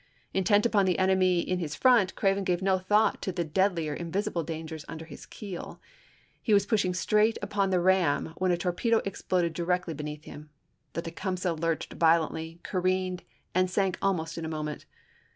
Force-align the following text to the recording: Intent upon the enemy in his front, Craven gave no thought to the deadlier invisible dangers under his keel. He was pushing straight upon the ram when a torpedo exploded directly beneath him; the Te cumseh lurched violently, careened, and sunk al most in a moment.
Intent 0.33 0.65
upon 0.65 0.87
the 0.87 0.97
enemy 0.97 1.41
in 1.41 1.59
his 1.59 1.75
front, 1.75 2.15
Craven 2.15 2.43
gave 2.43 2.63
no 2.63 2.79
thought 2.79 3.21
to 3.21 3.31
the 3.31 3.43
deadlier 3.43 3.93
invisible 3.93 4.41
dangers 4.41 4.83
under 4.87 5.05
his 5.05 5.27
keel. 5.27 5.79
He 6.41 6.55
was 6.55 6.65
pushing 6.65 6.95
straight 6.95 7.37
upon 7.39 7.69
the 7.69 7.79
ram 7.79 8.33
when 8.39 8.49
a 8.51 8.57
torpedo 8.57 9.03
exploded 9.05 9.53
directly 9.53 9.93
beneath 9.93 10.23
him; 10.23 10.49
the 10.93 11.03
Te 11.03 11.11
cumseh 11.11 11.53
lurched 11.53 11.93
violently, 11.93 12.59
careened, 12.63 13.21
and 13.53 13.69
sunk 13.69 13.99
al 14.01 14.15
most 14.15 14.39
in 14.39 14.43
a 14.45 14.49
moment. 14.49 14.87